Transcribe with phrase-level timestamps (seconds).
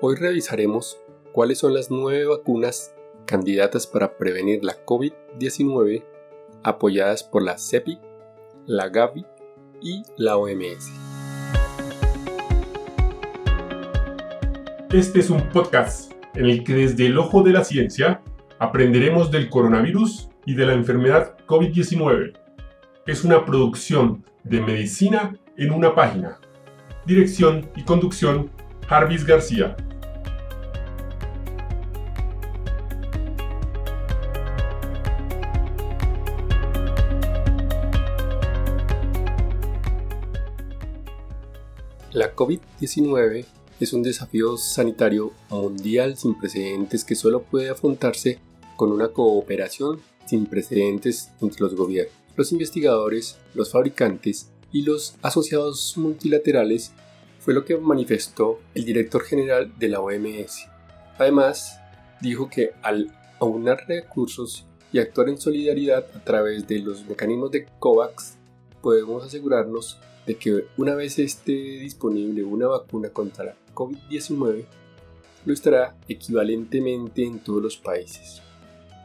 [0.00, 0.96] Hoy revisaremos
[1.32, 2.94] cuáles son las nueve vacunas
[3.26, 6.04] candidatas para prevenir la COVID-19
[6.62, 7.98] apoyadas por la CEPI,
[8.64, 9.26] la Gavi
[9.82, 10.92] y la OMS.
[14.92, 18.22] Este es un podcast en el que desde el ojo de la ciencia
[18.60, 22.38] aprenderemos del coronavirus y de la enfermedad COVID-19.
[23.04, 26.38] Es una producción de medicina en una página.
[27.04, 28.52] Dirección y conducción
[28.86, 29.76] Jarvis García.
[42.12, 43.44] La COVID-19
[43.80, 48.38] es un desafío sanitario mundial sin precedentes que solo puede afrontarse
[48.76, 55.98] con una cooperación sin precedentes entre los gobiernos, los investigadores, los fabricantes y los asociados
[55.98, 56.92] multilaterales
[57.40, 60.66] fue lo que manifestó el director general de la OMS.
[61.18, 61.78] Además,
[62.22, 67.66] dijo que al aunar recursos y actuar en solidaridad a través de los mecanismos de
[67.78, 68.38] COVAX,
[68.80, 74.66] podemos asegurarnos de que una vez esté disponible una vacuna contra la COVID-19,
[75.46, 78.42] lo estará equivalentemente en todos los países.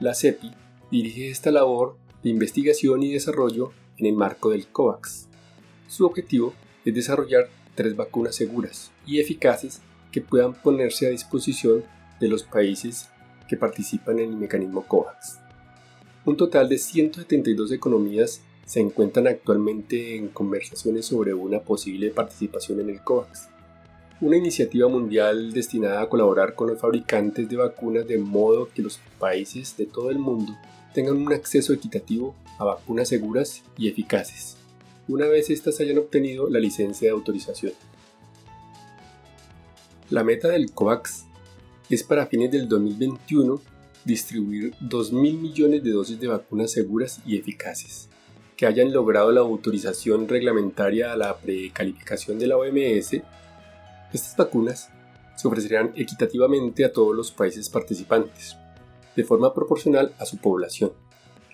[0.00, 0.50] La CEPI
[0.90, 5.28] dirige esta labor de investigación y desarrollo en el marco del COVAX.
[5.86, 6.52] Su objetivo
[6.84, 11.84] es desarrollar tres vacunas seguras y eficaces que puedan ponerse a disposición
[12.18, 13.08] de los países
[13.48, 15.38] que participan en el mecanismo COVAX.
[16.24, 22.90] Un total de 172 economías se encuentran actualmente en conversaciones sobre una posible participación en
[22.90, 23.48] el COVAX,
[24.20, 29.00] una iniciativa mundial destinada a colaborar con los fabricantes de vacunas de modo que los
[29.18, 30.54] países de todo el mundo
[30.94, 34.56] tengan un acceso equitativo a vacunas seguras y eficaces
[35.06, 37.72] una vez éstas hayan obtenido la licencia de autorización.
[40.10, 41.24] La meta del COVAX
[41.90, 43.60] es para fines del 2021
[44.04, 48.08] distribuir 2.000 millones de dosis de vacunas seguras y eficaces,
[48.56, 53.20] que hayan logrado la autorización reglamentaria a la precalificación de la OMS.
[54.12, 54.90] Estas vacunas
[55.36, 58.56] se ofrecerán equitativamente a todos los países participantes,
[59.16, 60.92] de forma proporcional a su población.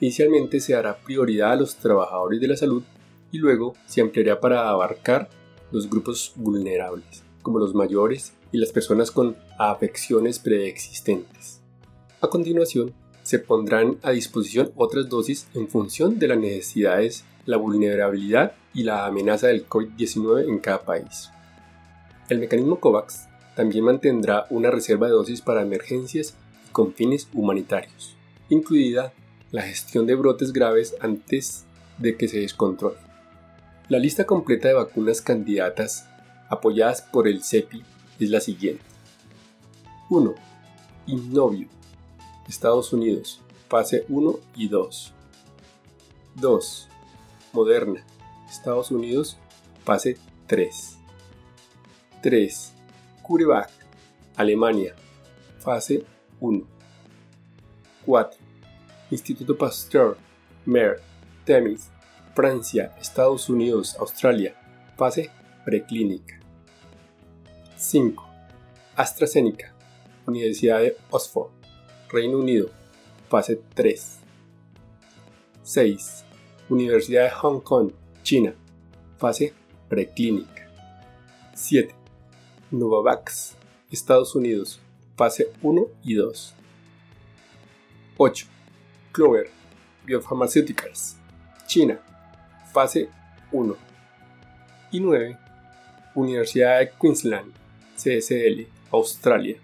[0.00, 2.82] Inicialmente se dará prioridad a los trabajadores de la salud
[3.32, 5.28] y luego se ampliará para abarcar
[5.70, 11.60] los grupos vulnerables, como los mayores y las personas con afecciones preexistentes.
[12.20, 12.92] A continuación,
[13.22, 19.06] se pondrán a disposición otras dosis en función de las necesidades, la vulnerabilidad y la
[19.06, 21.30] amenaza del COVID-19 en cada país.
[22.28, 23.26] El mecanismo COVAX
[23.56, 26.34] también mantendrá una reserva de dosis para emergencias
[26.68, 28.16] y con fines humanitarios,
[28.48, 29.12] incluida
[29.50, 31.64] la gestión de brotes graves antes
[31.98, 33.00] de que se descontrolen.
[33.88, 36.08] La lista completa de vacunas candidatas
[36.48, 37.82] apoyadas por el CEPI
[38.20, 38.84] es la siguiente.
[40.08, 40.34] 1.
[41.06, 41.68] Innovio,
[42.50, 45.14] Estados Unidos, fase 1 y 2.
[46.34, 46.88] 2.
[47.52, 48.04] Moderna,
[48.48, 49.38] Estados Unidos,
[49.84, 50.18] fase
[50.48, 50.98] 3.
[52.20, 52.74] 3.
[53.22, 53.70] CureVac,
[54.34, 54.96] Alemania,
[55.60, 56.04] fase
[56.40, 56.66] 1.
[58.04, 58.40] 4.
[59.12, 60.16] Instituto Pasteur,
[60.66, 61.00] Mer,
[61.44, 61.88] Temis,
[62.34, 64.56] Francia, Estados Unidos, Australia.
[64.96, 65.30] Fase
[65.64, 66.40] preclínica.
[67.76, 68.28] 5.
[68.96, 69.72] AstraZeneca,
[70.26, 71.59] Universidad de Oxford,
[72.12, 72.70] Reino Unido.
[73.28, 74.18] Fase 3.
[75.62, 76.24] 6.
[76.68, 78.54] Universidad de Hong Kong, China.
[79.18, 79.52] Fase
[79.88, 80.68] preclínica.
[81.54, 81.94] 7.
[82.70, 83.56] Novavax,
[83.90, 84.80] Estados Unidos.
[85.16, 86.54] Fase 1 y 2.
[88.16, 88.46] 8.
[89.12, 89.50] Clover
[90.04, 91.16] Biopharmaceuticals,
[91.66, 92.00] China
[92.72, 93.08] fase
[93.52, 93.76] 1.
[94.92, 95.38] Y 9.
[96.14, 97.52] Universidad de Queensland,
[97.96, 99.56] CSL, Australia,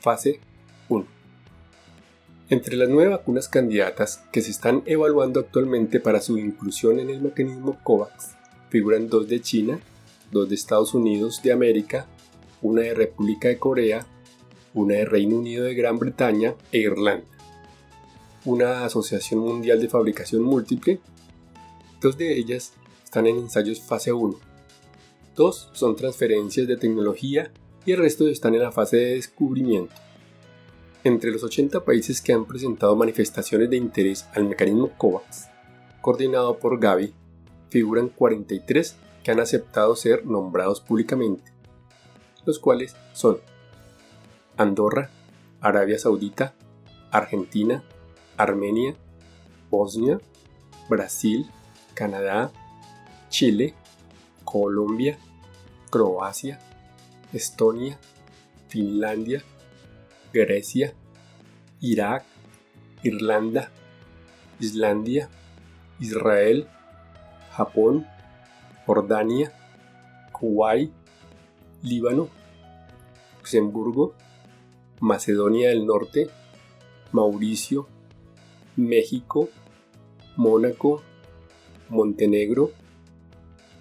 [0.00, 0.53] fase 1.
[2.50, 7.22] Entre las nueve vacunas candidatas que se están evaluando actualmente para su inclusión en el
[7.22, 8.36] mecanismo COVAX,
[8.68, 9.80] figuran dos de China,
[10.30, 12.06] dos de Estados Unidos de América,
[12.60, 14.06] una de República de Corea,
[14.74, 17.26] una de Reino Unido de Gran Bretaña e Irlanda,
[18.44, 21.00] una Asociación Mundial de Fabricación Múltiple
[22.04, 24.38] Dos de ellas están en ensayos fase 1.
[25.34, 27.50] Dos son transferencias de tecnología
[27.86, 30.03] y el resto están en la fase de descubrimiento.
[31.04, 35.48] Entre los 80 países que han presentado manifestaciones de interés al mecanismo COVAX,
[36.00, 37.12] coordinado por Gavi,
[37.68, 41.52] figuran 43 que han aceptado ser nombrados públicamente,
[42.46, 43.38] los cuales son
[44.56, 45.10] Andorra,
[45.60, 46.54] Arabia Saudita,
[47.10, 47.84] Argentina,
[48.38, 48.96] Armenia,
[49.70, 50.18] Bosnia,
[50.88, 51.46] Brasil,
[51.92, 52.50] Canadá,
[53.28, 53.74] Chile,
[54.44, 55.18] Colombia,
[55.90, 56.60] Croacia,
[57.34, 57.98] Estonia,
[58.68, 59.44] Finlandia,
[60.34, 60.92] Grecia,
[61.80, 62.24] Irak,
[63.04, 63.70] Irlanda,
[64.58, 65.28] Islandia,
[66.00, 66.66] Israel,
[67.52, 68.04] Japón,
[68.84, 69.52] Jordania,
[70.32, 70.90] Kuwait,
[71.84, 72.28] Líbano,
[73.38, 74.14] Luxemburgo,
[74.98, 76.28] Macedonia del Norte,
[77.12, 77.86] Mauricio,
[78.74, 79.50] México,
[80.36, 81.00] Mónaco,
[81.90, 82.72] Montenegro,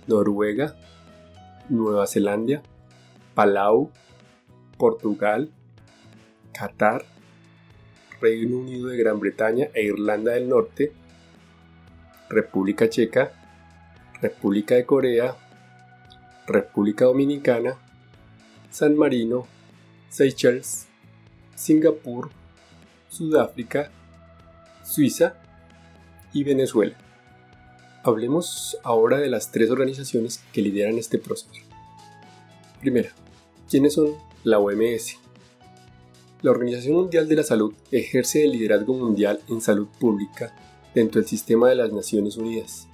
[0.05, 0.75] Noruega,
[1.67, 2.61] Nueva Zelanda,
[3.33, 3.89] Palau,
[4.77, 5.49] Portugal,
[6.53, 7.05] Qatar,
[8.21, 10.93] Reino Unido de Gran Bretaña e Irlanda del Norte,
[12.29, 13.33] República Checa,
[14.21, 15.35] República de Corea,
[16.47, 17.75] República Dominicana,
[18.71, 19.45] San Marino,
[20.09, 20.87] Seychelles,
[21.55, 22.29] Singapur,
[23.09, 23.91] Sudáfrica,
[24.83, 25.35] Suiza
[26.33, 26.95] y Venezuela.
[28.03, 31.61] Hablemos ahora de las tres organizaciones que lideran este proceso.
[32.81, 33.11] Primera,
[33.69, 34.13] ¿quiénes son
[34.43, 35.22] la OMS?
[36.43, 40.53] La Organización Mundial de la Salud ejerce el liderazgo mundial en salud pública
[40.93, 42.89] dentro del sistema de las Naciones Unidas.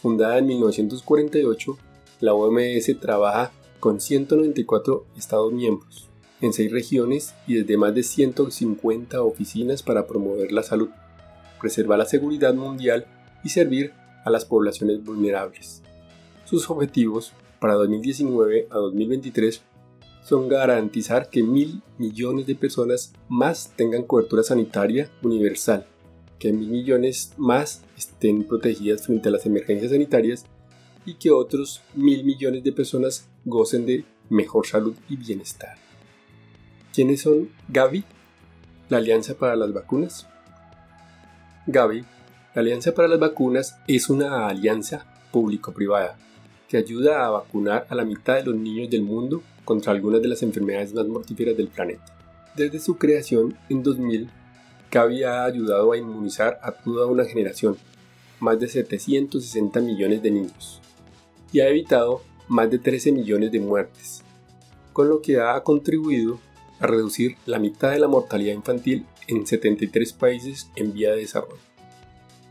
[0.00, 1.76] Fundada en 1948,
[2.20, 6.08] la OMS trabaja con 194 Estados miembros,
[6.40, 10.88] en seis regiones y desde más de 150 oficinas para promover la salud,
[11.60, 13.04] preservar la seguridad mundial
[13.44, 13.92] y servir
[14.24, 15.82] a las poblaciones vulnerables.
[16.46, 19.60] Sus objetivos para 2019 a 2023
[20.26, 25.86] son garantizar que mil millones de personas más tengan cobertura sanitaria universal,
[26.40, 30.44] que mil millones más estén protegidas frente a las emergencias sanitarias
[31.04, 35.76] y que otros mil millones de personas gocen de mejor salud y bienestar.
[36.92, 38.02] ¿Quiénes son Gavi?
[38.88, 40.26] La Alianza para las Vacunas.
[41.68, 42.04] Gavi
[42.52, 46.16] la Alianza para las Vacunas es una alianza público-privada
[46.68, 50.28] que ayuda a vacunar a la mitad de los niños del mundo contra algunas de
[50.28, 52.04] las enfermedades más mortíferas del planeta.
[52.56, 54.30] Desde su creación en 2000,
[54.90, 57.76] Gavi ha ayudado a inmunizar a toda una generación,
[58.40, 60.80] más de 760 millones de niños,
[61.52, 64.22] y ha evitado más de 13 millones de muertes,
[64.92, 66.38] con lo que ha contribuido
[66.80, 71.58] a reducir la mitad de la mortalidad infantil en 73 países en vía de desarrollo.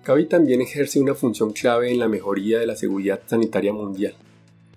[0.06, 4.14] Gavi también ejerce una función clave en la mejoría de la seguridad sanitaria mundial,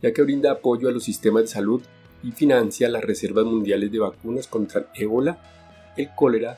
[0.01, 1.83] ya que brinda apoyo a los sistemas de salud
[2.23, 5.39] y financia las reservas mundiales de vacunas contra el ébola,
[5.99, 6.57] el cólera,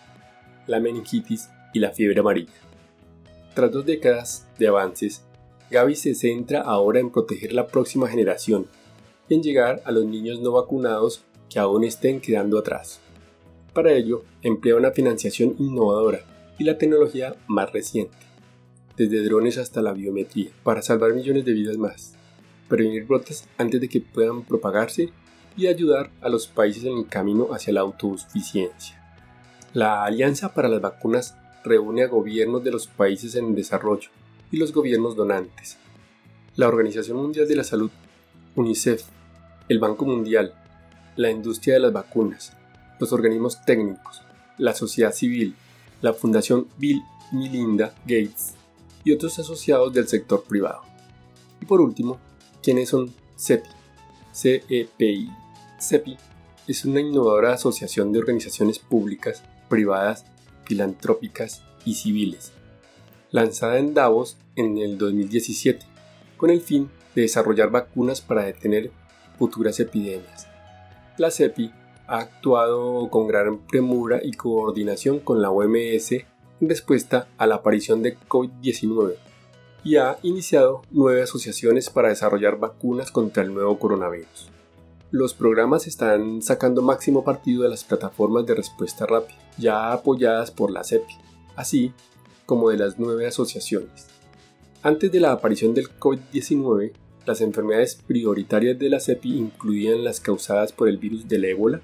[0.69, 2.52] la meningitis y la fiebre amarilla.
[3.56, 5.25] Tras dos décadas de avances,
[5.69, 8.69] Gavi se centra ahora en proteger la próxima generación
[9.28, 13.00] y en llegar a los niños no vacunados que aún estén quedando atrás.
[13.75, 16.20] Para ello, emplea una financiación innovadora
[16.56, 18.29] y la tecnología más reciente
[19.00, 22.12] desde drones hasta la biometría, para salvar millones de vidas más,
[22.69, 25.08] prevenir brotes antes de que puedan propagarse
[25.56, 29.02] y ayudar a los países en el camino hacia la autosuficiencia.
[29.73, 34.11] La Alianza para las Vacunas reúne a gobiernos de los países en desarrollo
[34.50, 35.79] y los gobiernos donantes.
[36.56, 37.91] La Organización Mundial de la Salud,
[38.55, 39.05] UNICEF,
[39.70, 40.52] el Banco Mundial,
[41.17, 42.52] la industria de las vacunas,
[42.99, 44.20] los organismos técnicos,
[44.58, 45.55] la sociedad civil,
[46.02, 47.00] la Fundación Bill
[47.32, 48.59] Melinda Gates,
[49.05, 50.82] y otros asociados del sector privado.
[51.61, 52.19] Y por último,
[52.62, 53.70] ¿quiénes son CEPI?
[54.35, 55.31] CEPI.
[55.81, 56.17] CEPI
[56.69, 60.25] es una innovadora asociación de organizaciones públicas, privadas,
[60.64, 62.52] filantrópicas y civiles,
[63.30, 65.85] lanzada en Davos en el 2017,
[66.37, 68.90] con el fin de desarrollar vacunas para detener
[69.38, 70.47] futuras epidemias.
[71.16, 71.73] La CEPI
[72.07, 76.14] ha actuado con gran premura y coordinación con la OMS
[76.61, 79.14] respuesta a la aparición de COVID-19
[79.83, 84.50] y ha iniciado nueve asociaciones para desarrollar vacunas contra el nuevo coronavirus.
[85.11, 90.71] Los programas están sacando máximo partido de las plataformas de respuesta rápida, ya apoyadas por
[90.71, 91.14] la CEPI,
[91.57, 91.93] así
[92.47, 94.07] como de las nueve asociaciones.
[94.83, 96.93] Antes de la aparición del COVID-19,
[97.26, 101.81] las enfermedades prioritarias de la CEPI incluían las causadas por el virus del ébola,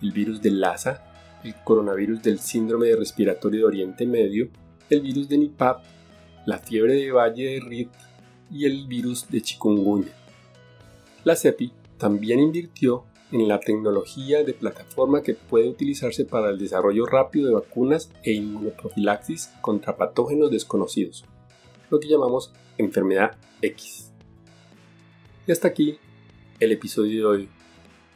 [0.00, 1.07] el virus del Lassa,
[1.44, 4.48] el coronavirus del síndrome respiratorio de Oriente Medio,
[4.90, 5.82] el virus de Nipah,
[6.46, 7.94] la fiebre de Valle de Rift
[8.50, 10.12] y el virus de chikungunya.
[11.24, 17.04] La CEPI también invirtió en la tecnología de plataforma que puede utilizarse para el desarrollo
[17.04, 21.24] rápido de vacunas e inmunoprofilaxis contra patógenos desconocidos,
[21.90, 24.12] lo que llamamos enfermedad X.
[25.46, 25.98] Y hasta aquí
[26.60, 27.48] el episodio de hoy.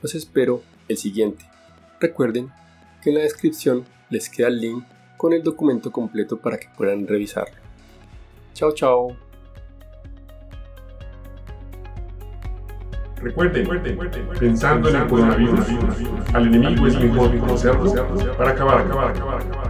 [0.00, 1.44] Los espero el siguiente.
[2.00, 2.50] Recuerden
[3.02, 4.84] que en la descripción les queda el link
[5.16, 7.56] con el documento completo para que puedan revisarlo.
[8.54, 9.16] Chao, chao.
[13.22, 13.68] Recuerden,
[14.38, 15.66] pensando en el coronavirus,
[16.32, 17.94] al enemigo es mejor conocerlo
[18.36, 19.61] para acabar, acabar, acabar, acabar.